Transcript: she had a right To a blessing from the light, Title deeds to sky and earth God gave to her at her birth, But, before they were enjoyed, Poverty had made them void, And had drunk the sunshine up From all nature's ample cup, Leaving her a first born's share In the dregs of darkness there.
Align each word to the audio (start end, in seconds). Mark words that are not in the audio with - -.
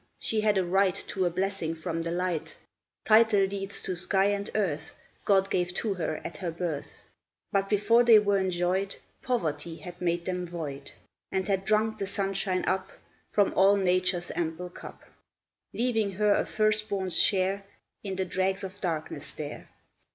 she 0.17 0.41
had 0.41 0.57
a 0.57 0.65
right 0.65 0.95
To 1.09 1.25
a 1.27 1.29
blessing 1.29 1.75
from 1.75 2.01
the 2.01 2.09
light, 2.09 2.57
Title 3.05 3.45
deeds 3.45 3.83
to 3.83 3.95
sky 3.95 4.25
and 4.29 4.49
earth 4.55 4.97
God 5.25 5.47
gave 5.51 5.75
to 5.75 5.93
her 5.93 6.19
at 6.25 6.37
her 6.37 6.49
birth, 6.49 7.01
But, 7.51 7.69
before 7.69 8.03
they 8.03 8.17
were 8.17 8.39
enjoyed, 8.39 8.95
Poverty 9.21 9.75
had 9.75 10.01
made 10.01 10.25
them 10.25 10.47
void, 10.47 10.89
And 11.31 11.47
had 11.47 11.65
drunk 11.65 11.99
the 11.99 12.07
sunshine 12.07 12.65
up 12.65 12.89
From 13.31 13.53
all 13.55 13.77
nature's 13.77 14.31
ample 14.35 14.71
cup, 14.71 15.03
Leaving 15.71 16.13
her 16.13 16.31
a 16.31 16.47
first 16.47 16.89
born's 16.89 17.19
share 17.21 17.63
In 18.03 18.15
the 18.15 18.25
dregs 18.25 18.63
of 18.63 18.81
darkness 18.81 19.29
there. 19.31 19.69